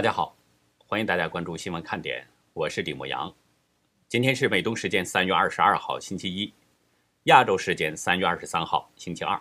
[0.00, 0.34] 大家好，
[0.86, 3.30] 欢迎大家关注新闻看点，我是李牧阳。
[4.08, 6.50] 今天是美东时间三月二十二号星期一，
[7.24, 9.38] 亚洲时间三月二十三号星期二。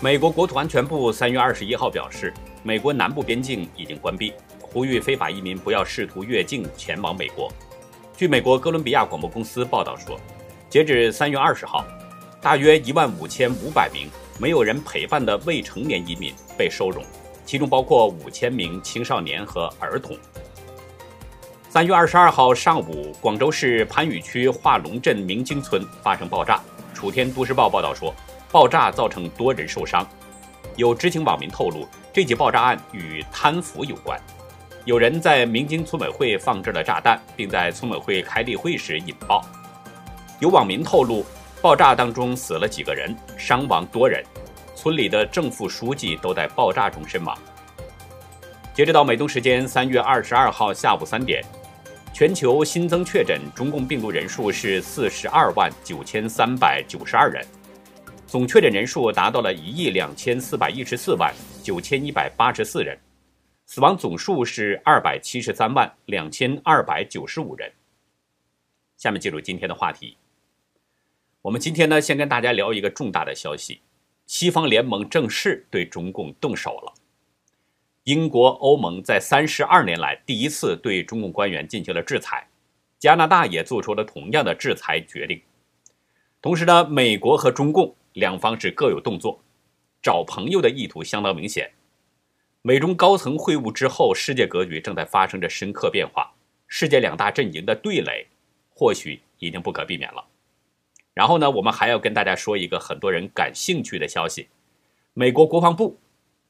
[0.00, 2.32] 美国国土安全部三月二十一号表示，
[2.62, 7.52] 美国南部边境已经关闭，呼吁非法移民不要试图越境前往美国。
[8.16, 10.16] 据美国哥伦比亚广播公司报道说，
[10.68, 11.84] 截至三月二十号，
[12.40, 17.04] 大约一万五千五百名没有人陪伴的未成年移民被收容。
[17.50, 20.16] 其中包括五千名青少年和儿童。
[21.68, 26.60] 三月二十二号上午，广州市番禺区化龙镇明经村发生爆炸。
[26.94, 28.14] 楚天都市报报道说，
[28.52, 30.06] 爆炸造成多人受伤。
[30.76, 34.16] 有知情网民透露，这起爆炸案与贪腐有关。
[34.84, 39.44] 有人在明经村委会放置了炸弹，并在村委会开例会时引爆。
[40.38, 41.26] 有网民透露，
[41.60, 44.24] 爆炸当中死了几个人，伤亡多人。
[44.80, 47.38] 村里的正副书记都在爆炸中身亡。
[48.72, 51.44] 截止到美东时间三月二十二号下午三点，
[52.14, 57.46] 全球新增确诊中共病毒人数是四十二万九千三百九十二人，
[58.26, 61.30] 总确诊人数达到了一亿两千四百一十四万
[61.62, 62.98] 九千一百八十四人，
[63.66, 67.70] 死亡总数是二百七十三万两千二百九十五人。
[68.96, 70.16] 下面进入今天的话题，
[71.42, 73.82] 我们今天呢，先跟大家聊一个重大的消息。
[74.30, 76.94] 西方联盟正式对中共动手了。
[78.04, 82.46] 英国、欧盟在三十二年来第一次对中共官员进行了制裁，
[82.96, 85.42] 加拿大也做出了同样的制裁决定。
[86.40, 89.42] 同时呢，美国和中共两方是各有动作，
[90.00, 91.68] 找朋友的意图相当明显。
[92.62, 96.32] 美中高层会晤之后，世界格局正在发生着深刻变化，
[96.68, 98.28] 世界两大阵营的对垒
[98.72, 100.24] 或许已经不可避免了。
[101.20, 104.48] 然后呢，我们还要跟大家说一个很多人感兴趣的消息：
[105.12, 106.00] 美国国防部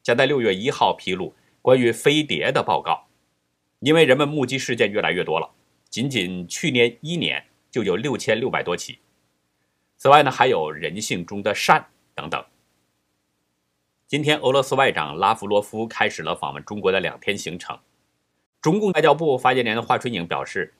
[0.01, 3.05] 将在六月一号披露关于飞碟的报告。
[3.81, 5.51] 因为人们目击事件越来越多了，
[5.89, 8.99] 仅仅去年一年就有六千六百多起。
[9.97, 12.41] 此外呢，还有人性中的善等等。
[14.07, 17.77] 今天，俄罗斯外长拉夫罗夫开始了访问中国的两天行程。
[18.61, 20.73] 中共外交部发言人华春莹表示。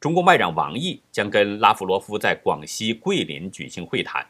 [0.00, 4.26] 中国外长王毅将跟拉夫罗夫在广西桂林举行会谈，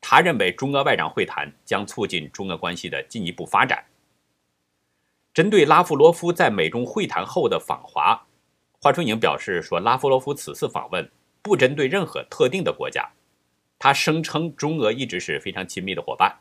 [0.00, 3.84] 他认为中俄外长会谈将促进中俄关系的进一步发展。
[5.32, 8.26] 针对拉夫罗夫在美中会谈后的访华，
[8.80, 11.08] 华春莹表示说，拉夫罗夫此次访问
[11.42, 13.08] 不针对任何特定的国家，
[13.78, 16.38] 他声称中俄一直是非常亲密的伙伴，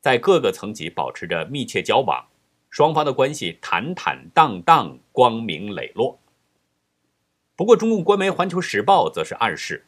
[0.00, 2.24] 在各个层级保持着密切交往，
[2.70, 6.18] 双方的关系坦坦荡荡、光明磊落。
[7.62, 9.84] 不过，中共官媒《环球时报》则是暗示，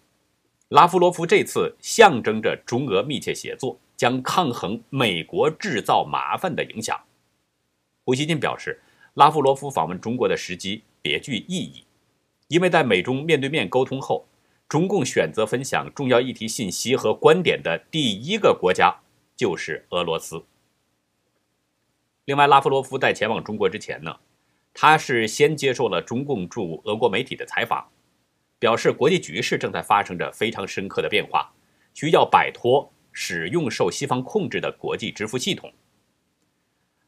[0.68, 6.96] 拉夫罗夫这次象征着中俄密切协作，将抗衡美国制造麻烦的影响。
[8.04, 8.80] 胡锡进表示，
[9.14, 11.82] 拉夫罗夫访问中国的时机别具意义，
[12.46, 14.24] 因为在美中面对面沟通后，
[14.68, 18.94] 中共选择分享重要议题信息和观点的第一个国家
[19.34, 20.44] 就是俄罗斯。
[22.26, 24.14] 另外，拉夫罗夫在前往中国之前呢？
[24.74, 27.88] 他是先接受了中共驻俄国媒体的采访，
[28.58, 31.50] 表示国际局势正在发生着非常深刻的变化，
[31.94, 35.72] 需要摆脱使用受西方控制的国际支付系统。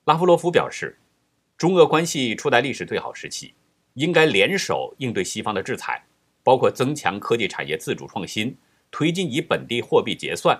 [0.04, 0.96] 拉夫罗夫表示，
[1.58, 3.52] 中俄关系处在历史最好时期，
[3.94, 6.04] 应该联手应对西方的制裁，
[6.44, 8.56] 包括增强科技产业自主创新，
[8.92, 10.56] 推进以本地货币结算，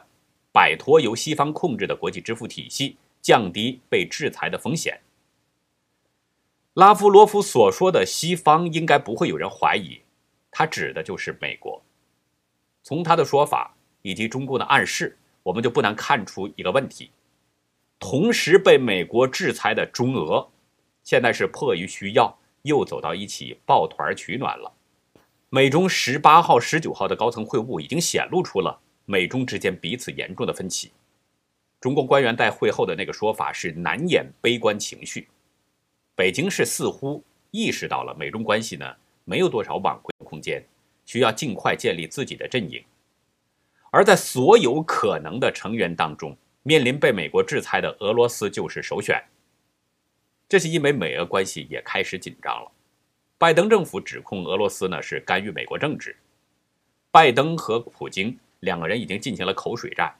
[0.51, 5.01] 摆脱由西方控制的国际支付体系，降低被制裁的风险。
[6.77, 10.03] 拉夫罗夫所说的西方应该不会有人怀疑，
[10.51, 11.83] 他指的就是美国。
[12.83, 17.11] 从他的说法以及中共的暗示，我们就不难看出一个问题：
[17.99, 20.51] 同时被美国制裁的中俄，
[21.03, 24.71] 现在是迫于需要又走到一起抱团取暖了。
[25.49, 30.93] 美中十八号、十九号的高层会晤已经显露出了美中之间彼此严重的分歧。
[31.81, 35.27] 中共官员在会后的那个说法是难掩悲观情绪。
[36.17, 40.65] 北京市似乎意识到了美中关系呢没有多少挽回空间，
[41.05, 42.83] 需要尽快建立自己的阵营。
[43.91, 49.23] 而在所有可能的成员当中，面临被美国制裁的俄罗斯就是首选。
[50.49, 52.73] 这是因为美俄关系也开始紧张了。
[53.37, 56.17] 拜登政府指控俄罗斯呢是干预美国政治，
[57.11, 60.15] 拜登和普京两个人已经进行了口水战。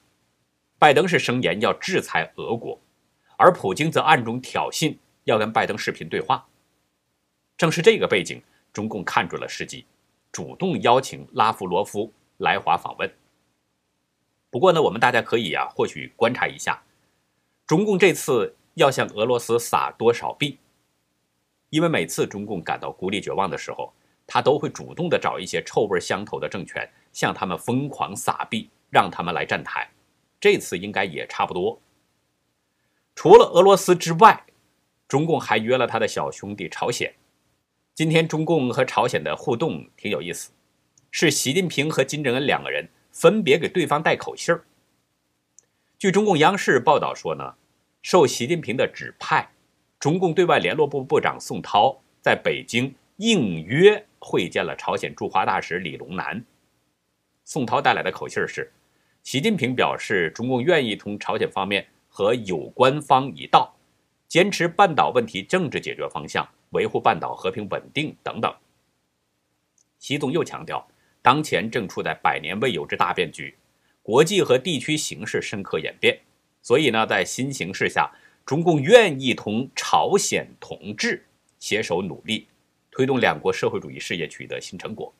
[0.77, 2.79] 拜登是声言要制裁俄国，
[3.35, 4.95] 而普京则暗中挑衅。
[5.27, 6.47] 要跟拜登视频对话，
[7.57, 8.41] 正是这个背景，
[8.71, 9.85] 中共看准了时机，
[10.31, 13.13] 主动邀请拉夫罗夫来华访问。
[14.49, 16.81] 不过呢，我们大家可以啊，或许观察一下，
[17.65, 20.57] 中共这次要向俄罗斯撒多少币？
[21.71, 23.93] 因为每次中共感到孤立绝望的时候，
[24.25, 29.91] 他都会主动的找一些臭味相投的政权，向他们疯狂撒币，让他们来站台。
[30.39, 31.81] 这次应该也差不多。
[33.13, 34.45] 除了俄罗斯之外，
[35.07, 37.13] 中共还约了他的小兄弟朝鲜。
[37.95, 40.51] 今天中共和朝鲜的互动挺有意思，
[41.11, 44.65] 是习近平和金正恩两个人分别给对方带口信儿。
[45.97, 47.55] 据中共央视报道说呢，
[48.01, 49.49] 受习近平的指派，
[49.99, 56.43] 中共对外联络部部长宋涛在北京应约会见了朝鲜驻华大使李龙南。
[57.45, 58.71] 宋涛带来的口信儿是：
[59.23, 63.73] 习近平表示，中共愿意同朝鲜方面和有关方一道，
[64.27, 68.53] 坚持半岛问题政治解决方向，维护半岛和平稳定等等。
[69.99, 70.85] 习总又强调，
[71.21, 73.55] 当前正处在百年未有之大变局。
[74.03, 76.17] 国际和地区形势深刻演变，
[76.61, 78.09] 所以呢，在新形势下，
[78.45, 81.25] 中共愿意同朝鲜同志
[81.59, 82.47] 携手努力，
[82.89, 85.13] 推动两国社会主义事业取得新成果。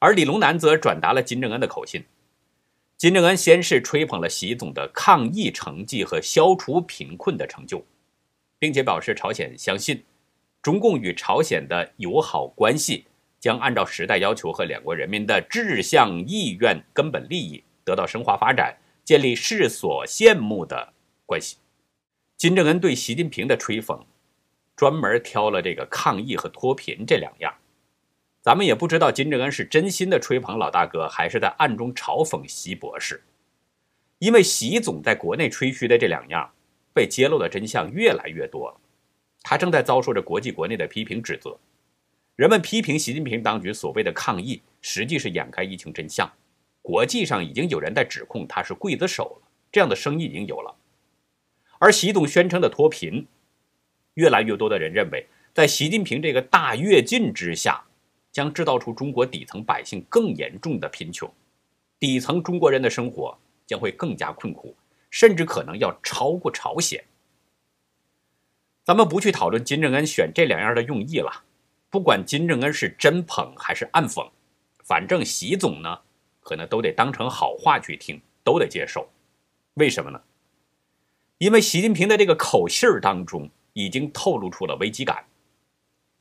[0.00, 2.04] 而李龙南则转达了金正恩的口信。
[3.02, 7.84] 金正恩先是吹捧了习总的抗疫成绩和消除贫困的成就，
[8.60, 10.04] 并且表示朝鲜相信，
[10.62, 13.06] 中共与朝鲜的友好关系。
[13.40, 20.92] 将按照时代要求和两国人民的志向意愿、根本利益得到深化发展，建立世所羡慕的
[21.26, 21.56] 关系。
[22.36, 24.06] 金正恩对习近平的吹捧，
[24.76, 27.52] 专门挑了这个抗疫和脱贫这两样。
[28.42, 33.22] 咱们也不知道金正恩是真心的吹捧老大哥，还是在暗中嘲讽习博士。
[34.18, 36.52] 因为习总在国内吹嘘的这两样，
[36.92, 38.80] 被揭露的真相越来越多了，
[39.42, 41.56] 他正在遭受着国际国内的批评指责。
[42.34, 46.28] 人们批评习近平当局所谓的抗疫，实际是掩盖疫情真相。
[46.80, 50.74] 国际上已经有人在指控他是刽子手了，这样的声音已经有了。
[51.78, 53.24] 而习总宣称的脱贫，
[54.14, 57.84] 越来越多的人认为，在习近平这个大跃进之下，
[58.32, 61.30] 将制造出中国底层百姓更严重的贫穷，
[62.00, 64.74] 底层中国人的生活将会更加困苦，
[65.10, 67.04] 甚至可能要超过朝鲜。
[68.82, 71.44] 咱们不去讨论金正恩选这两样的用意了。
[71.90, 74.28] 不管金正恩是真捧还是暗讽，
[74.82, 76.00] 反正习总呢，
[76.40, 79.06] 可能都得当成好话去听，都得接受。
[79.74, 80.20] 为什么呢？
[81.36, 85.24] 因为习近平的这个口信儿当中已经透露出了危机感，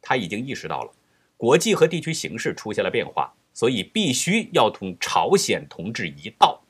[0.02, 0.92] 他已经意识到了
[1.42, 6.62] 国际和地区形势出现了变化，所以必须要同朝鲜同志一道，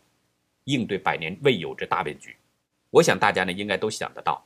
[0.64, 2.38] 应对百年未有之大变局。
[2.90, 4.42] 我想大家呢应该都想得到，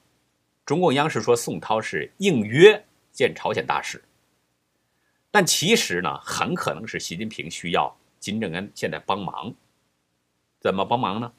[0.66, 4.04] 中共央视说宋涛是应约见朝鲜大使。
[5.30, 9.54] 但其实呢，很可能是习近平需要金正恩现在帮忙。
[10.60, 11.32] 怎么帮忙呢？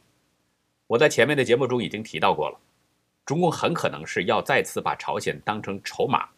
[0.86, 2.60] 我在前面的节目中已经提到过了，
[3.24, 6.28] 中共很可能是要再次把朝鲜当成筹码，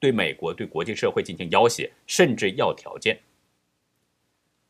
[0.00, 3.20] 对美国、对国际社会进行要挟，甚至要条件。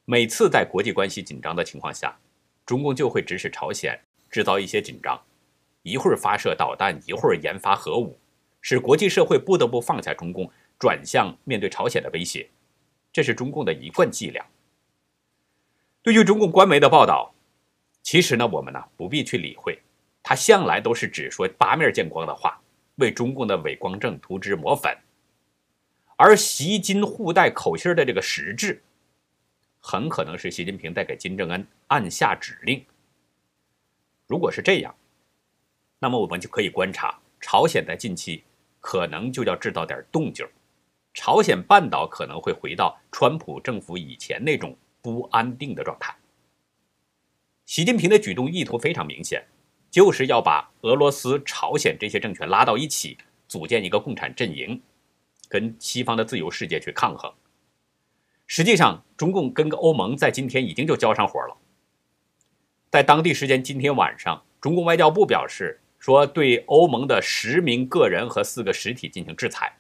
[0.04, 2.14] 每次在国际关系紧张的情况下，
[2.66, 3.98] 中共就会指使朝鲜
[4.28, 5.18] 制造一些紧张，
[5.82, 8.18] 一会儿发射导弹，一会儿研发核武，
[8.60, 10.50] 使国际社会不得不放下中共。
[10.80, 12.48] 转向面对朝鲜的威胁，
[13.12, 14.42] 这是中共的一贯伎俩。
[16.02, 17.34] 对于中共官媒的报道，
[18.02, 19.78] 其实呢，我们呢不必去理会，
[20.22, 22.58] 他向来都是只说八面见光的话，
[22.94, 24.96] 为中共的伪光正涂脂抹粉。
[26.22, 28.82] 而习金互带口信的这个实质，
[29.80, 32.84] 很可能是习近平在给金正恩按下指令。
[34.26, 34.94] 如果是这样，
[35.98, 38.44] 那么我们就可以观察，朝鲜在近期
[38.80, 40.46] 可能就要制造点动静。
[41.14, 46.14] 朝鲜半岛可能会回到川普政府以前那种不安定的状态。
[47.64, 49.42] 习近平的举动意图非常明显，
[49.90, 53.16] 就是要把俄罗斯、朝鲜这些政权拉到一起，
[53.48, 54.82] 组建一个共产阵营，
[55.50, 57.30] 跟西方的自由世界去抗衡。
[58.46, 61.56] 实际上，中共跟欧盟在今天已经就交上火了。
[62.90, 69.76] 在当地时间今天晚上，中共外交部表示说，对欧盟的十名个人和四个实体进行制裁。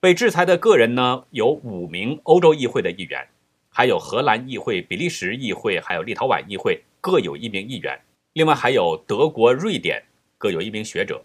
[0.00, 3.26] 被制裁的个人呢，有五名欧洲议会的议员，
[3.70, 7.98] 还有荷兰议会、比利时议会，还有立陶宛议会各有一名议员，
[8.34, 10.04] 另外还有德国、瑞典
[10.36, 11.24] 各有一名学者。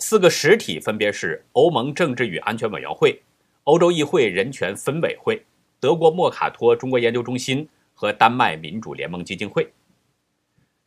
[0.00, 3.20] 四个实体分别是欧盟政治与安全委员会、
[3.64, 5.44] 欧洲议会人权分委会、
[5.78, 9.70] 德国莫卡托中国研究中心和丹麦民主联盟基金会。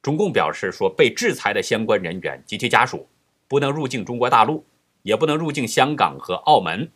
[0.02, 3.08] 中共表示说，被制裁的相关人员及其家属
[3.48, 4.66] 不能入境中国大陆，
[5.04, 6.92] 也不能入境香港和澳门。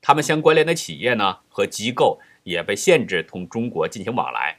[0.00, 4.56] 他们相关联的企业呢和机构也被限制同中国进行往来。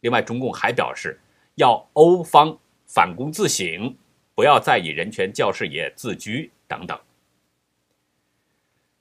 [0.00, 1.20] 另外，中共还表示
[1.56, 3.94] 要欧方反躬自省，
[4.34, 6.98] 不要再以人权教师爷自居等等。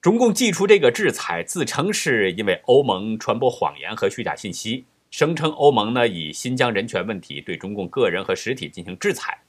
[0.01, 9.39] 中共祭出这个制裁，自称是因为欧盟传播谎言和虚假信息，声称欧盟呢以新疆人权问题对中共个人和实体进行制裁。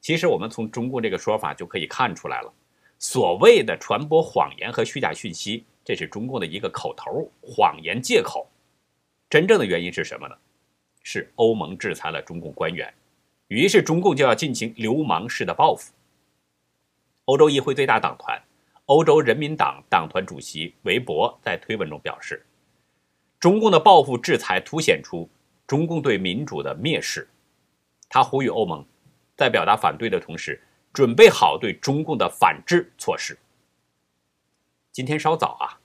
[0.00, 2.52] 其实我们从中共这个说法就可以看出来了，
[2.98, 8.48] 所谓的传播谎言和虚假讯息，这是中共的一个口头谎言借口。
[9.28, 10.36] 真正的原因是什么呢？
[11.02, 12.92] 是欧盟制裁了中共官员，
[13.54, 15.92] 于是中共就要进行流氓式的报复。
[17.26, 18.42] 欧洲议会最大党团
[18.86, 22.44] 欧洲人民党党团主席韦伯在推文中表示，
[23.38, 25.30] 中共的报复制裁凸显出
[25.68, 27.28] 中共对民主的蔑视。
[28.08, 28.84] 他呼吁欧盟
[29.36, 30.60] 在表达反对的同时，
[30.92, 33.38] 准备好对中共的反制措施。
[34.90, 35.78] 今天稍早啊，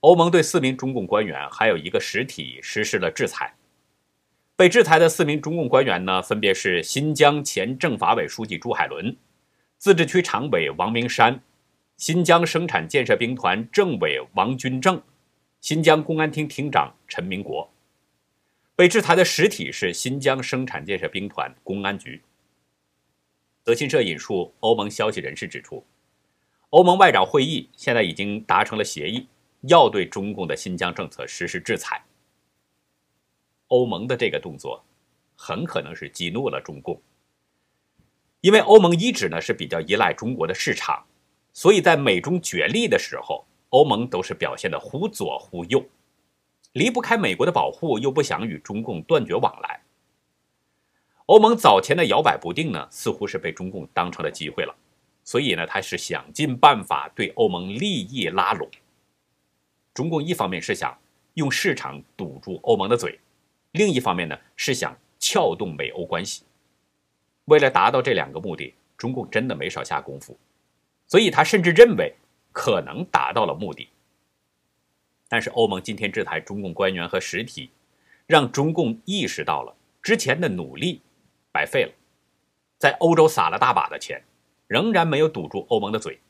[0.00, 3.54] 欧盟对四名中共官员还有一个实体实施了制裁。
[4.62, 9.16] 被制裁的四名中共官员呢，分别是新疆前政法委书记朱海伦。
[9.76, 11.42] 自治区常委王明山、
[11.96, 15.02] 新疆生产建设兵团政委王军政、
[15.60, 17.68] 新疆公安厅厅长陈明国，
[18.76, 22.22] 被制裁的实体是新疆生产建设兵团公安局。
[23.64, 25.84] 德新社引述欧盟消息人士指出，
[26.70, 29.26] 欧盟外长会议现在已经达成了协议，
[29.62, 32.00] 要对中共的新疆政策实施制裁。
[33.72, 34.84] 欧盟的这个动作，
[35.34, 37.00] 很可能是激怒了中共。
[38.42, 41.02] 因为欧盟一直呢是比较依赖中国的市场，
[41.54, 45.82] 所以在美中角力的时候，欧盟都是表现的忽左忽右，
[46.72, 49.80] 离不开美国的保护，又不想与中共断绝往来。
[51.26, 54.74] 欧盟早前的摇摆不定呢，似乎是被中共当成了机会了，
[55.24, 58.68] 所以呢，他是想尽办法对欧盟利益拉拢。
[59.94, 60.94] 中共一方面是想
[61.34, 63.18] 用市场堵住欧盟的嘴，
[63.72, 66.44] 另一方面呢是想撬动美欧关系。
[67.46, 70.38] 为了达到这两个目的，中共真的没少下功夫，
[71.06, 72.14] 所以他甚至认为
[72.52, 73.88] 可能达到了目的。
[75.28, 77.70] 但是欧盟今天制裁中共官员和实体，
[78.26, 81.00] 让中共意识到了之前的努力
[81.50, 81.92] 白费了，
[82.78, 84.22] 在欧洲撒了大把的钱，
[84.66, 86.20] 仍然没有堵住欧盟的嘴。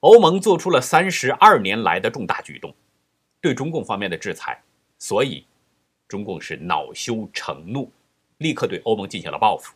[0.00, 2.74] 欧盟做出了三十二年来的重大举动，
[3.40, 4.60] 对中共方面的制裁，
[4.98, 5.44] 所以
[6.10, 7.88] 中共是恼羞成怒，
[8.38, 9.72] 立刻对欧盟进行了报复。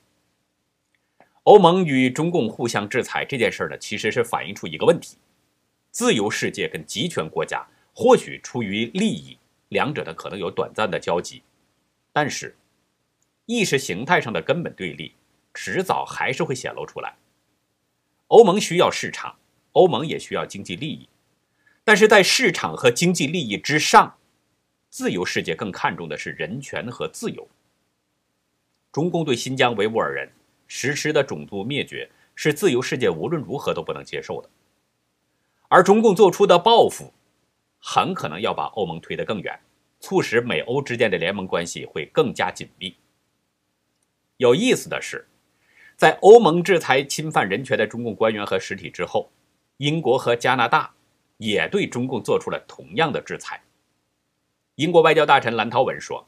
[1.45, 5.17] 欧盟与中共互相制裁这件事呢，其实是反映出一个问题：
[5.93, 7.65] 自由世界跟集权国家
[7.95, 9.39] 或许出于利益，
[9.69, 11.41] 两者呢可能有短暂的交集，
[12.13, 12.57] 但是
[13.47, 15.13] 意识形态上的根本对立，
[15.53, 17.15] 迟早还是会显露出来。
[18.27, 19.37] 欧盟需要市场，
[19.71, 21.09] 欧盟也需要经济利益，
[21.85, 24.17] 但是在市场和经济利益之上，
[24.95, 27.49] 自由世界更看重的是人权和自由。
[28.93, 30.31] 中共对新疆维吾尔人。
[30.69, 34.49] 实施的种族灭绝是自由世界无论如何都不能接受的，
[35.69, 37.13] 而中共做出的报复，
[37.81, 39.59] 很可能要把欧盟推得更远，
[39.99, 42.97] 促使美欧之间的联盟关系会更加紧密。
[44.37, 45.27] 有意思的是，
[45.97, 49.29] 在欧盟制裁侵犯人权的中共官员和实体之后，
[49.79, 50.95] 英国和加拿大
[51.37, 53.61] 也对中共做出了同样的制裁。
[54.77, 56.27] 英国外交大臣兰涛文说：“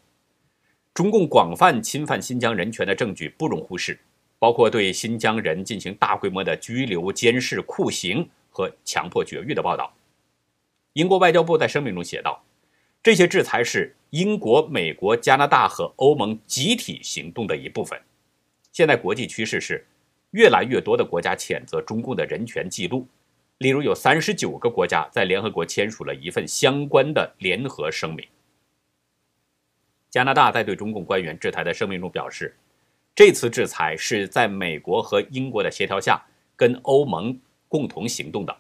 [0.94, 3.98] 中共广泛侵犯新疆人权的证据不容忽视。”
[4.38, 9.90] 包括对新疆人进行大规模的拘留、监视、酷刑和强迫绝育的报道。
[10.92, 12.44] 英国外交部在声明中写道
[13.02, 17.98] ：“这些制裁是英国、美国、加拿大和欧盟集体行动的一部分。
[18.72, 19.86] 现在国际趋势是，
[20.32, 23.08] 越来越多的国家谴责中共的人权记录，
[23.56, 28.24] 例如有三十九个国家在联合国签署了一份相关的联合声明。”
[30.10, 32.56] 加拿大在对中共官员制裁的声明中表示。
[33.14, 36.22] 这次制裁是在美国和英国的协调下，
[36.54, 38.54] 跟欧盟共同行动的。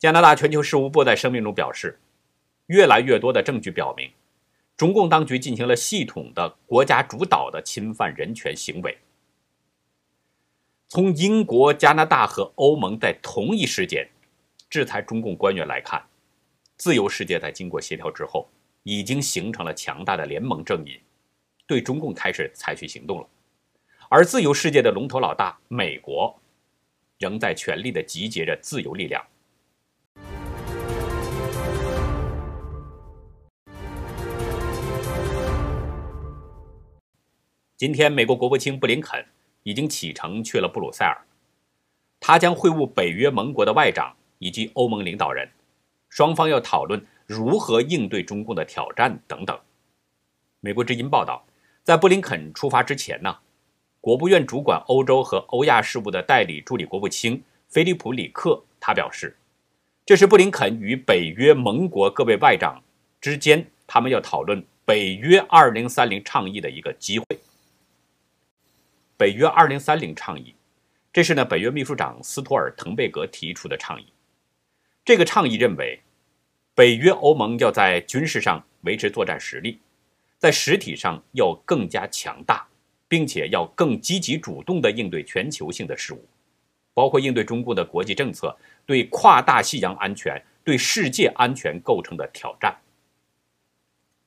[0.00, 1.96] 加拿大全球事务部在声明中表示，
[2.66, 4.10] 越来越多的证据表明，
[4.76, 8.98] 中共当局进行了系统的国家主导的侵犯人权行为。
[10.88, 14.08] 从英国、加拿大和欧盟在同一时间
[14.68, 16.04] 制裁中共官员来看，
[16.76, 18.48] 自由世界在经过协调之后，
[18.84, 20.98] 已经形成了强大的联盟阵营。
[21.66, 23.26] 对中共开始采取行动了，
[24.10, 26.38] 而自由世界的龙头老大美国，
[27.18, 29.24] 仍在全力的集结着自由力量。
[37.76, 39.24] 今天，美国国务卿布林肯
[39.62, 41.16] 已经启程去了布鲁塞尔，
[42.20, 45.48] 他将会晤北约盟国的外长以及欧盟领导人，
[46.10, 49.58] 双方要讨论如何应对中共的挑战等等。
[50.60, 51.44] 美国之音报道。
[51.84, 53.36] 在布林肯出发之前呢，
[54.00, 59.36] 国务院主管欧洲和欧亚事务的代理助理国务卿菲利普·里克，他表示，
[60.06, 62.82] 这是布林肯与北约盟国各位外长
[63.20, 67.26] 之间，他们要讨论北约二零三零倡议的一个机会。
[69.18, 70.54] 北约二零三零倡议，
[71.12, 74.06] 这是呢北约秘书长斯托尔滕贝格提出的倡议。
[75.04, 76.00] 这个倡议认为，
[76.74, 79.78] 北约欧盟要在军事上维持作战实力，
[80.38, 82.66] 在实体上要更加强大，
[83.06, 86.24] 并且要更积极主动地应对全球性的事务，
[86.92, 92.76] 包括应对中共的国际政策对跨大西洋安全、对世界安全构成的挑战。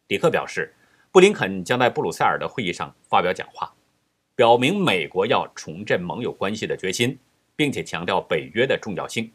[0.08, 0.74] 李克表示，
[1.12, 3.74] 布林肯将在布鲁塞尔的会议上发表讲话。
[4.38, 7.18] 表明美国要重振盟友关系的决心，
[7.56, 9.30] 并且强调北约的重要性。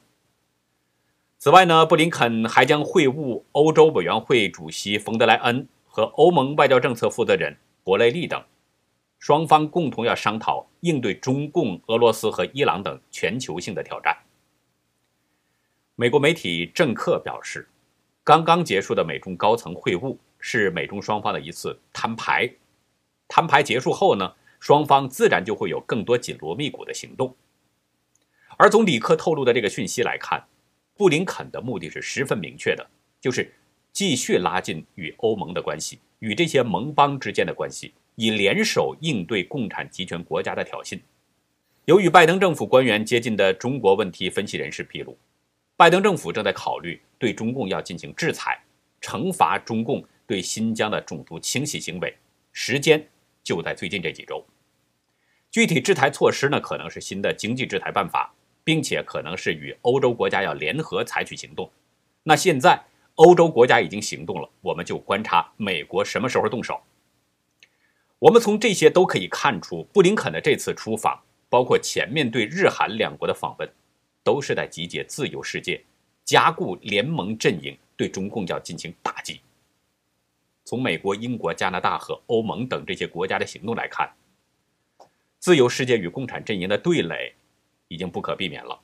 [1.42, 8.40] 此外呢，布林肯还将会晤欧洲委员会主席冯德莱恩和欧盟外交政策负责人博雷利等，
[9.18, 14.16] 双方共同要商讨应对中共、俄罗斯和伊朗等全球性的挑战。
[15.96, 17.68] 美国媒体政客表示，
[18.22, 22.49] 刚刚结束的美中高层会晤是美中双方的一次摊牌。
[23.26, 24.32] 摊牌结束后呢？
[24.61, 27.34] 双方自然就会有更多紧锣密鼓的行动。
[28.56, 30.44] 而从李克透露的这个讯息来看，
[31.02, 32.90] 布林肯的目的是十分明确的，
[33.21, 33.52] 就是
[33.92, 41.00] 继续拉近与欧盟的关系，与这些盟邦之间的关系，以联手应对共产集权国家的挑衅。
[41.87, 45.18] 由于拜登政府官员接近的中国问题分析人士披露，
[45.76, 48.62] 拜登政府正在考虑对中共要进行制裁，
[49.00, 52.14] 惩罚中共对新疆的种族清洗行为，
[52.52, 53.04] 时间
[53.42, 54.40] 就在最近这几周。
[55.50, 58.32] 具体制裁措施呢，可能是新的经济制裁办法，
[58.64, 61.71] 并且可能是与欧洲国家要联合采取行动。
[62.23, 62.83] 那现在
[63.16, 66.81] 欧洲国家已经行动了，我们就观察美国什么时候动手。
[68.19, 73.68] 我们从这些都可以看出，布林肯的这次出访，包括前面对日韩两国的访问，
[74.22, 75.83] 都是在集结自由世界，
[76.25, 79.40] 加固联盟阵营，对中共要进行打击。
[80.64, 84.09] 从美国、英国、加拿大和欧盟等这些国家的行动来看。
[85.40, 87.35] 自由世界与共产阵营的对垒
[87.92, 88.81] 已经不可避免了，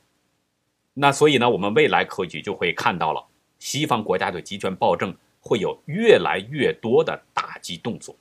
[0.92, 3.26] 那所以呢，我们未来科举就会看到了
[3.58, 8.14] 西方国家对集权暴政会有越来越多的打击动作。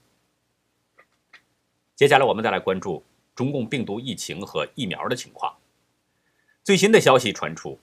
[1.95, 3.03] 接下来我们再来关注
[3.35, 5.53] 中共病毒疫情和疫苗的情况。
[6.63, 7.77] 最新的消息传出，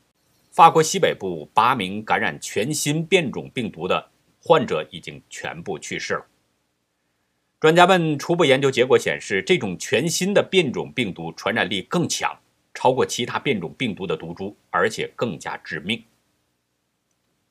[0.51, 4.09] 法国西北部八名感染全新变种病毒的
[4.43, 6.27] 患者已经全部去世了。
[7.61, 12.39] 专家们初步研究结果显示，这种全新的变种病毒传染力更强，
[12.75, 16.05] 超过其他变种病毒的毒株，而且更加致命。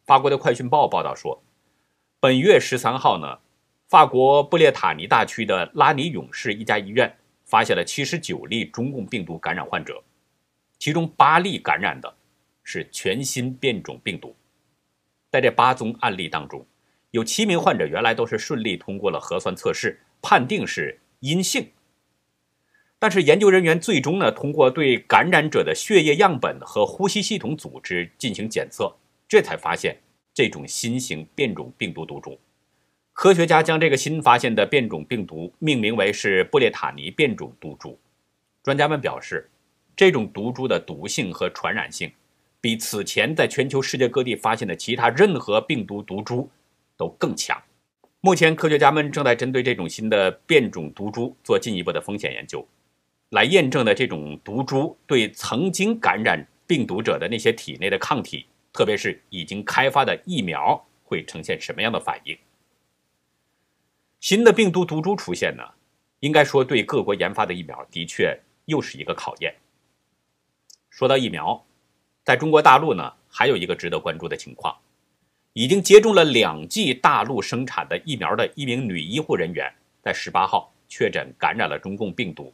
[0.06, 1.42] 法国的《快讯报》报道说，
[2.20, 3.40] 本月十三号呢，
[3.88, 10.04] 法国布列塔尼大区的拉尼永市一家医院发现了七十九例中共病毒感染患者，
[10.78, 12.14] 其中八例感染的
[12.64, 14.36] 是全新变种病毒。
[15.32, 16.66] 在这八宗案例当中，
[17.12, 21.72] 有七名患者原来都是顺利通过了核酸测试，判定是阴性。
[23.04, 28.96] 但是研究人员最终呢，通过对感染者的血液样本和呼吸系统组织进行检测，
[29.28, 29.98] 这才发现
[30.34, 32.40] 这种新型变种病毒毒株。
[33.12, 38.00] 科学家将这个新发现的变种病毒命名为是布列塔尼变种毒株。
[38.64, 39.50] 专家们表示，
[39.98, 42.10] 这种毒株的毒性和传染性，
[42.62, 46.50] 比此前在全球世界各地发现的其他任何病毒毒株。
[46.96, 47.62] 都更强。
[48.22, 52.66] 目前，科学家们正在针对这种新的变种毒株做进一步的风险研究，
[53.34, 62.38] 来验证的这种毒株对曾经感染病毒者的那些体内的抗体，特别是已经开发的疫苗会呈现什么样的反应。
[64.20, 65.64] 新的病毒毒株出现呢，
[66.20, 69.52] 应该说对各国研发的疫苗的确又是一个考验。
[70.92, 71.66] 说到疫苗，
[72.24, 74.78] 在中国大陆呢，还有一个值得关注的情况。
[75.54, 82.54] 已经接种了两剂大陆生产的疫苗的一名女医护人员，在十八号确诊感染了中共病毒。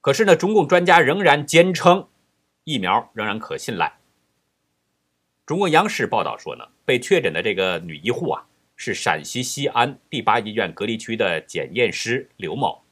[0.00, 2.08] 可是呢，中共专家仍然坚称
[2.64, 3.98] 疫苗仍然可信赖。
[5.46, 12.82] 中国央视报道说呢，被确诊的这个女医护啊，是陕西西安第八医院隔离区的检验师刘某。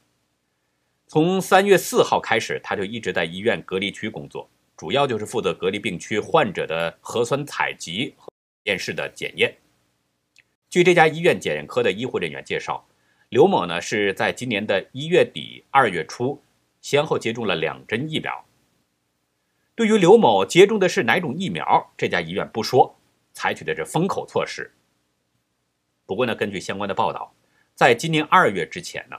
[1.07, 8.29] 从三月四号开始，他就一直在医院隔离区工作，主要就是负责隔离病区患者的核酸采集和。
[8.65, 9.55] 验室的检验。
[10.69, 12.85] 据这家医院检验科的医护人员介绍，
[13.29, 16.39] 刘某呢是在今年的一月底、二月初，
[16.81, 18.45] 先后接种了两针疫苗。
[19.75, 22.93] 对于刘某接种的是哪种疫苗，这家医院不说，
[23.31, 24.71] 采取的是封口措施。
[26.05, 27.33] 不过呢，根据相关的报道，
[27.75, 29.17] 在今年二月之前呢，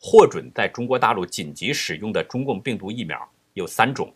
[0.00, 4.12] 获准在中国大陆紧急使用的中共病毒疫苗有三种，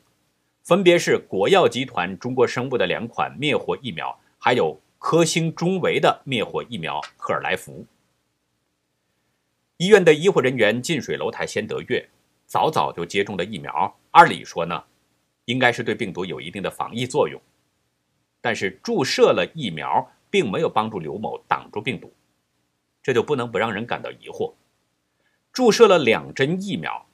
[0.62, 7.86] 分别是国药集团、中国生物的两款灭活疫苗，还有科兴中维的灭活疫苗赫尔来福。
[9.76, 12.08] 医院的医护人员近水楼台先得月，
[12.54, 14.80] 早早就接种了疫苗，按理说呢，
[15.46, 17.40] 应该是对病毒有一定的防疫作用。
[18.40, 22.12] 但是注射了疫苗，并没有帮助刘某挡住病毒，
[23.02, 24.52] 这就不能不让人感到疑惑。
[25.52, 27.04] 注射了两针疫苗，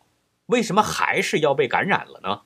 [0.44, 2.42] 为什么还是要被感染了呢？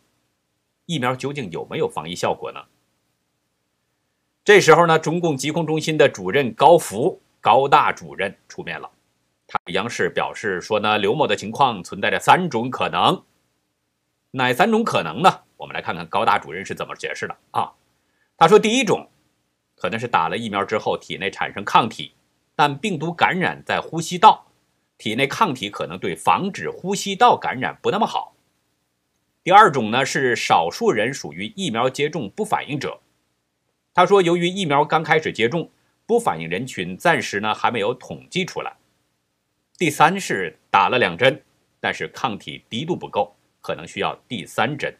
[0.86, 2.60] 疫苗究竟有没有防疫效果呢？
[4.44, 8.88] 这时候呢，中共疾控中心的主任高福高大主任出面了，
[9.72, 13.22] 央视表示说呢，刘某的情况存在着三种可能，
[14.32, 15.42] 哪三种可能呢？
[15.56, 17.72] 我们来看看高大主任是怎么解释的啊。
[18.36, 19.08] 他说，第一种
[19.76, 22.12] 可能是打了疫苗之后体内产生抗体，
[22.54, 24.46] 但病毒感染在呼吸道。
[24.96, 28.34] 体内抗体可能对防止呼吸道感染不那么好。
[29.42, 33.00] 第二种呢是少数人属于疫苗接种不反应者。
[33.92, 35.70] 他说，由于疫苗刚开始接种，
[36.06, 38.76] 不反应人群暂时呢还没有统计出来。
[39.76, 41.42] 第三是打了两针，
[41.80, 44.96] 但是抗体低度不够，可能需要第三针。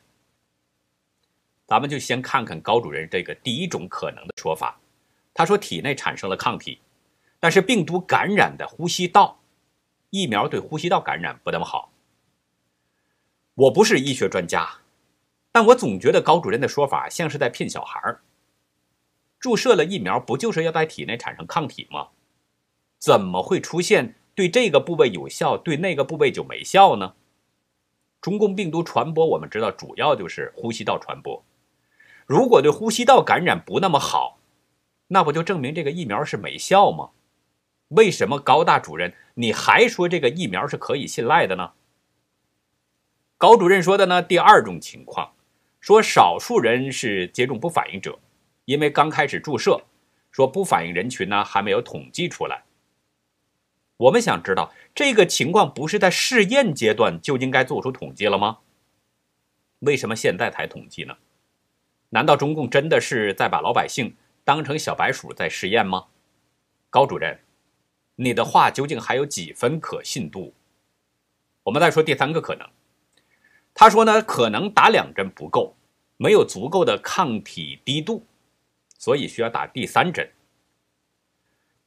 [1.64, 4.78] 咱们就先看看高主任这个第一种可能的说法。
[5.32, 6.80] 他说，体内产生了抗体，
[7.38, 9.40] 但是病毒感染的呼吸道。
[10.10, 11.92] 疫苗对呼吸道感染不那么好。
[13.54, 14.78] 我不是医学专家，
[15.50, 18.20] 但我总觉得高主任的说法像是在骗小孩儿。
[19.38, 22.08] 注射了疫苗不就是要在体内产生抗体吗？
[22.98, 27.14] 怎么会出现对这个部位有效，对那个部位就没效呢？
[28.20, 31.44] 中共病毒传播，我们知道主要就是呼吸道传播。
[32.26, 34.38] 如果对呼吸道感染不那么好，
[35.08, 37.10] 那不就证明这个疫苗是没效吗？
[37.88, 41.72] 为什么高大主任你还说这个疫苗是可以信赖的呢？
[43.36, 45.34] 高主任说的呢，第二种情况，
[45.80, 48.18] 说少数人是接种不反应者，
[48.64, 49.82] 因为刚开始注射，
[50.32, 52.64] 说不反应人群呢还没有统计出来。
[53.96, 58.58] 我们想知道这个情况不是在试验阶段就应该做出统计了吗？
[59.80, 61.16] 为什么现在才统计呢？
[62.10, 66.06] 难道中共真的是在把老百姓当成小白鼠在试验吗？
[66.90, 67.38] 高主任。
[68.16, 70.54] 你的话究竟还有几分可信度？
[71.64, 72.68] 我们再说第三个可能，
[73.74, 75.74] 他说呢，可能打两针不够，
[76.16, 78.24] 没有足够的抗体低度，
[78.98, 80.30] 所以需要打第三针。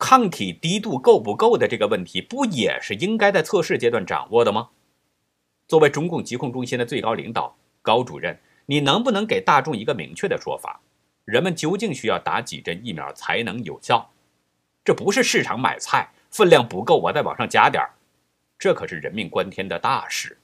[0.10, 4.70] 抗体低度够不够的这个问题，不也是应该在测试阶段掌握的吗？
[5.68, 10.80] 作为中共疾控中心的最高领导，高主任，你能不能给大众一个明确的说法？
[11.26, 14.10] 人们究竟需要打几针疫苗才能有效？
[14.86, 16.10] 这不是市场买菜。
[16.32, 17.92] 分量不够，我再往上加点儿
[18.58, 20.38] 这可是人命关天的大事。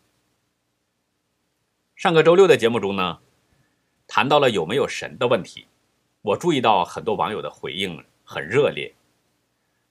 [1.96, 3.20] 上个周六的节目中呢，
[4.08, 5.68] 谈到了有没有神的问题，
[6.22, 8.94] 我注意到很多网友的回应很热烈，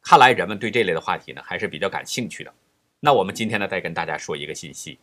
[0.02, 2.52] 看来人们对这类的话题呢还是比较感兴趣的。
[3.00, 4.98] 那我们今天呢再跟大家说一个信息：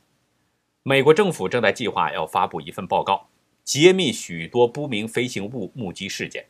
[0.84, 3.28] 美国政府正在计划要发布一份报告，
[3.64, 6.46] 揭秘许多不明飞行物目击事件。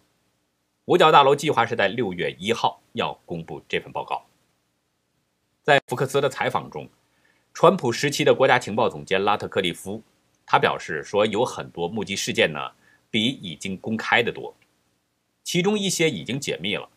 [0.86, 4.26] 五角大楼计划是在六月一号要公布这份报告。
[5.62, 6.90] 在福克斯的采访中，
[7.54, 10.02] 川普时期的国家情报总监拉特克利夫，
[10.46, 12.60] 他表示说，有很多目击事件呢，
[13.12, 14.56] 比已经公开的多，
[15.44, 16.90] 其中一些已经解密了。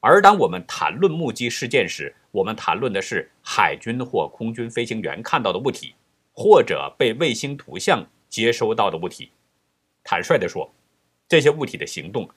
[0.00, 5.94] 而当我们谈论目击事件时，我们谈论的是海军或空军飞行员看到的物体，
[6.32, 9.30] 或者被卫星图像接收到的物体。
[10.02, 10.72] 坦率地说，
[11.28, 12.28] 这些物体的行动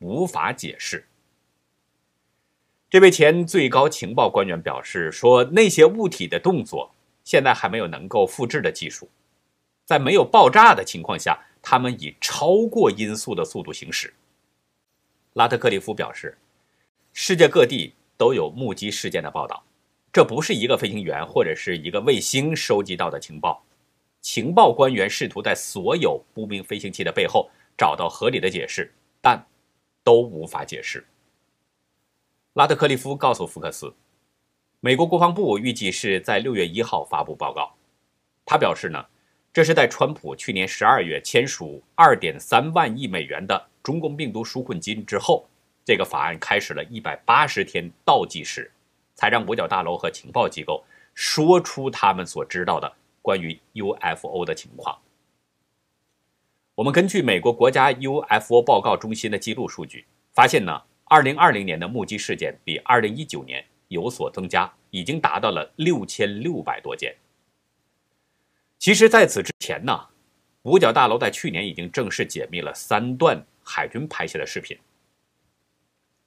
[0.00, 1.06] 无法解释。
[2.90, 9.08] 这位前最高情报官员表示说：“那些物体的动作现在还没有能够复制的技术，
[9.84, 14.12] 在没有爆炸的情况下，他们以超过音速的速度行驶。”
[15.34, 16.36] 拉特克里夫表示
[17.12, 19.62] ：“世界各地都有目击事件的报道，
[20.12, 23.62] 这不是一个飞行员或者是一个卫星收集到的情报。
[24.22, 29.46] 情报官员试图在所有不明飞行器的背后找到合理的解释，但
[30.02, 31.06] 都无法解释。”
[32.54, 33.94] 拉特克利夫告诉福克斯，
[34.80, 37.74] 美国国防部预计是在六月一号发布报告。
[38.44, 39.04] 他表示呢，
[39.52, 45.48] 这是在川普去年十二月签署二点三万亿美元的中共病毒纾困金之后，
[45.84, 48.70] 这个法案开始了一百八十天倒计时，
[49.14, 54.98] 才让五角大楼和情报机构说出他们所知道的关于 UFO 的情况。
[56.74, 60.82] 我们根据美国国家 UFO 报告中心的记录数据发现呢。
[61.06, 67.14] 二零二零年的目击事件比二零一九年有所增加，已经达到了六千六百多件。
[68.78, 70.06] 其实，在此之前呢，
[70.62, 74.74] 五角大楼在去年已经正式解密了三段海军拍摄的视频。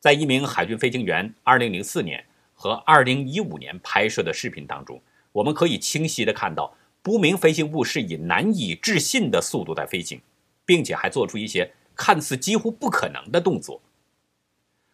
[0.06, 10.22] 在一名海军飞行员2004年和2015年拍摄的视频当中，我们可以清晰的看到，不明飞行物是以难以置信的速度在飞行，
[10.64, 13.82] 并且还做出一些看似几乎不可能的动作。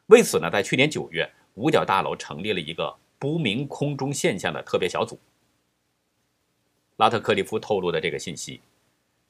[0.05, 5.19] 为此呢，在去年九月，五角大楼成立了一个不明空中现象的特别小组。
[6.95, 8.61] 拉特克利夫透露的这个信息。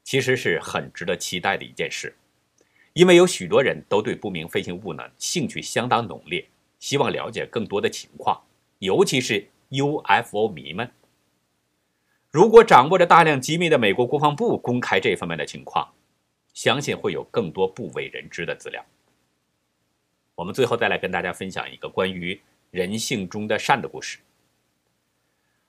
[0.04, 2.14] 其实是很值得期待的一件事，
[2.94, 6.46] 因为有许多人都对不明飞行物呢兴趣相当浓烈，
[6.78, 8.40] 希望了解更多的情况，
[8.80, 10.90] 尤其是 UFO 迷们。
[12.30, 15.92] 如果掌握着大量机密的美国国防部公开这方面的情况，
[16.54, 18.84] 相信会有更多不为人知的资料。
[20.34, 24.18] 我们最后再来跟大家分享一个关于人性中的善的故事。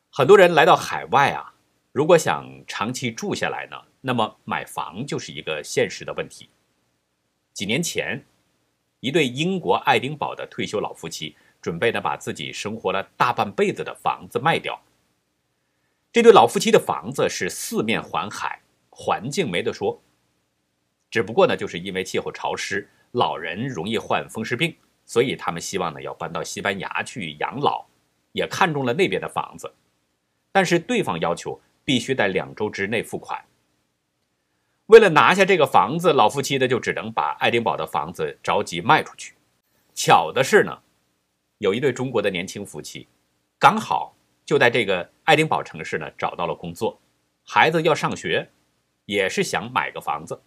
[0.09, 1.53] 很多人来到海外啊，
[1.91, 3.77] 如果想长期住下来呢？
[3.99, 6.49] 那么买房就是一个现实的问题。
[7.53, 8.25] 几年前，
[8.99, 14.81] 一对英国爱丁堡的退休老夫妻准备呢把自己生活了大半辈子的房子卖掉。
[16.11, 20.01] 这对老夫妻的房子是四面环海，环境没得说。
[21.11, 27.85] 只不过呢，就是因为气候潮湿，老人容易患风湿病，所以他们希望呢要搬到西班牙去养老，
[28.31, 29.71] 也看中了那边的房子。
[30.51, 33.43] 但是对方要求必须在两周之内付款。
[34.93, 39.33] 为了拿下这个房子，老夫妻呢就只能把爱丁堡的房子着急卖出去。
[39.95, 40.83] 巧的是呢，
[41.57, 43.07] 有一对中国的年轻夫妻，
[43.57, 47.01] 刚好就在这个爱丁堡城市呢找到了工作，
[47.43, 48.47] 孩子要上学，
[49.05, 50.39] 也是想买个房子。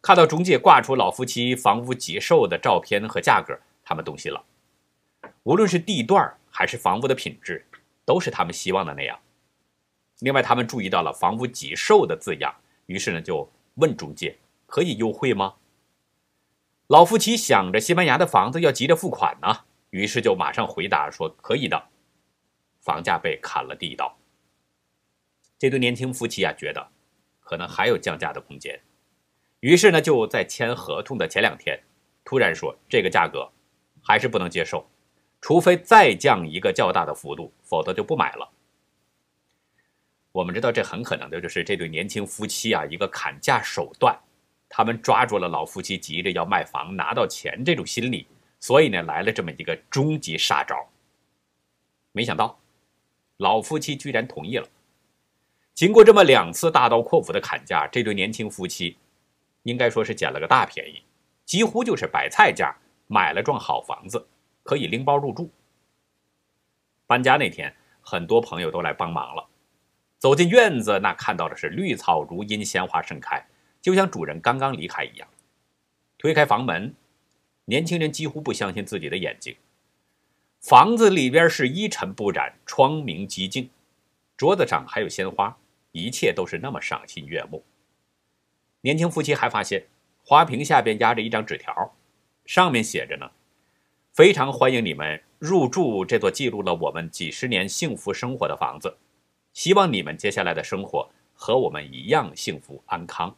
[0.00, 4.42] 看到中介挂出老夫妻房屋急售的照片和价格，他们动心了。
[5.42, 7.66] 无论是地段还是房屋的品质，
[8.06, 9.18] 都是他们希望的那样。
[10.20, 12.54] 另外，他们注意到了“房屋急售”的字样。
[12.92, 15.54] 于是呢，就问中介可以优惠吗？
[16.88, 21.88] 老夫妻想着西班牙的房子要急着付款呢，于是就马上回答说可以的。
[22.82, 24.14] 房价被砍了第一刀。
[25.58, 26.86] 这对年轻夫妻啊，觉得
[27.40, 28.78] 可能还有降价的空间，
[29.60, 31.80] 于是呢，就在签合同的前两天，
[32.24, 33.50] 突然说这个价格
[34.02, 34.84] 还是不能接受，
[35.40, 38.50] 除非再降一个较大的幅度，否则就不买了。
[40.32, 44.18] 我们知道，这很可能的就是这对年轻夫妻啊一个砍价手段，
[44.68, 48.26] 他们抓住了老夫妻急着要卖房拿到钱这种心理，
[48.58, 50.74] 所以呢来了这么一个终极杀招。
[52.12, 52.58] 没想到，
[53.36, 54.66] 老夫妻居然同意了。
[55.74, 58.96] 经过这么两次大刀阔斧的砍价，这对年轻夫妻
[59.64, 61.02] 应该说是捡了个大便宜，
[61.44, 62.74] 几乎就是白菜价
[63.06, 64.26] 买了幢好房子，
[64.62, 65.50] 可以拎包入住。
[67.06, 69.46] 搬家那天，很多朋友都来帮忙了。
[70.22, 73.44] 走进院子，那看到的是绿草如茵，鲜花盛开，
[73.80, 75.26] 就像主人刚刚离开一样。
[76.16, 76.94] 推开房门，
[77.64, 79.56] 年轻人几乎不相信自己的眼睛。
[80.60, 83.68] 房子里边是一尘不染，窗明几净，
[84.36, 85.58] 桌子上还有鲜花，
[85.90, 87.64] 一切都是那么赏心悦目。
[88.82, 89.86] 年轻夫妻还发现，
[90.22, 91.92] 花瓶下边压着一张纸条，
[92.46, 93.28] 上面写着呢
[94.14, 98.96] ：“非常欢迎你们入住这座记录了我们几十年幸福生活的房子。”
[99.52, 103.36] 希望你们接下来的生活和我们一样幸福安康。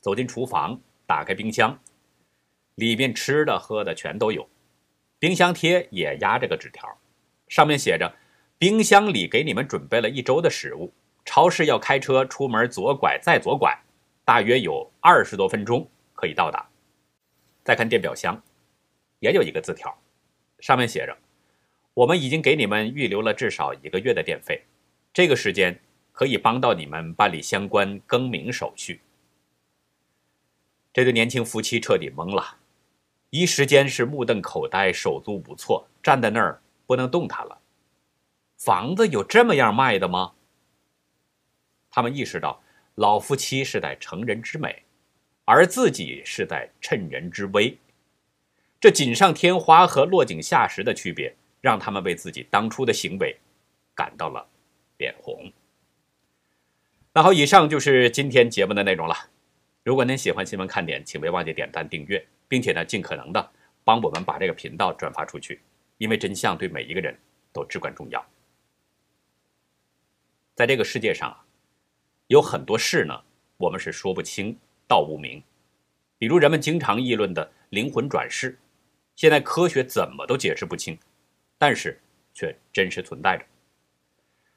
[0.00, 1.78] 走进厨房，打开冰箱，
[2.74, 4.48] 里面吃的喝的全都有。
[5.18, 6.98] 冰箱贴也压着个纸条，
[7.48, 8.14] 上面写着
[8.56, 10.92] ：“冰箱里给你们准备了一周的食物。
[11.26, 13.78] 超市要开车出门，左拐再左拐，
[14.24, 16.66] 大约有二十多分钟可以到达。”
[17.62, 18.42] 再看电表箱，
[19.18, 19.94] 也有一个字条，
[20.60, 21.16] 上面写着。
[21.94, 24.62] 我们已经给你们预留了至少一个月的电费，
[25.12, 25.78] 这个时间
[26.12, 29.00] 可以帮到你们办理相关更名手续。
[30.92, 32.56] 这对年轻夫妻彻底懵了，
[33.30, 37.58] 一时间是目瞪口呆、手足无措，站在那儿不能动弹了。
[38.56, 40.32] 房子有这么样卖的吗？
[41.90, 42.62] 他们意识到，
[42.94, 44.84] 老夫妻是在成人之美，
[45.44, 47.76] 而自己是在趁人之危。
[48.80, 51.34] 这锦上添花和落井下石的区别。
[51.60, 53.36] 让他们为自己当初的行为
[53.94, 54.46] 感到了
[54.98, 55.52] 脸红。
[57.12, 59.14] 那好，以上就是今天节目的内容了。
[59.82, 63.50] 如果您喜欢新闻看点，请别忘记点赞、订阅，并且呢，尽可能的
[63.82, 65.60] 帮我们把这个频道转发出去，
[65.98, 67.18] 因为真相对每一个人
[67.52, 68.24] 都至关重要。
[70.54, 71.44] 在这个世界上啊，
[72.28, 73.22] 有很多事呢，
[73.56, 75.42] 我们是说不清道不明。
[76.18, 78.58] 比如人们经常议论的灵魂转世，
[79.16, 80.96] 现在科学怎么都解释不清。
[81.60, 82.00] 但是，
[82.32, 83.44] 却真实存在着。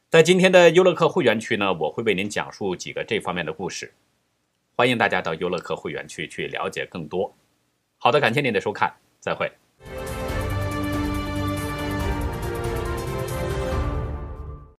[0.10, 3.94] 在今天的优乐客会员区呢，我会为您讲述几个这方面的故事，
[4.78, 7.36] 欢迎大家到优乐客会员区去了解更多。
[7.98, 9.52] 好的，感谢您的收看，再会。